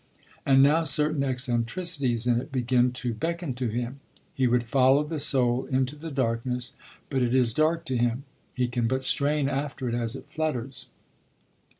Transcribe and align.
And 0.47 0.63
now 0.63 0.83
certain 0.83 1.23
eccentricities 1.23 2.25
in 2.25 2.41
it 2.41 2.51
begin 2.51 2.91
to 2.93 3.13
beckon 3.13 3.53
to 3.53 3.67
him; 3.67 3.99
he 4.33 4.47
would 4.47 4.63
follow 4.67 5.03
the 5.03 5.19
soul 5.19 5.65
into 5.65 5.95
the 5.95 6.09
darkness, 6.09 6.73
but 7.11 7.21
it 7.21 7.35
is 7.35 7.53
dark 7.53 7.85
to 7.85 7.97
him; 7.97 8.23
he 8.55 8.67
can 8.67 8.87
but 8.87 9.03
strain 9.03 9.47
after 9.47 9.87
it 9.87 9.93
as 9.93 10.15
it 10.15 10.25
flutters. 10.27 10.87